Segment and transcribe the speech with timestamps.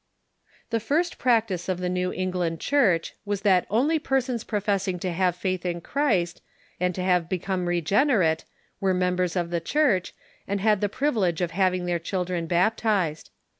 [0.71, 5.35] The first practice of the New England Church was that only persons professing to have
[5.35, 6.41] faith in Christ,
[6.79, 8.43] and to have become regenerate,
[8.79, 10.15] were members of the Church,
[10.47, 13.29] The Half way ^^^^^^^^ ^^^q privilege of having their children bap tized.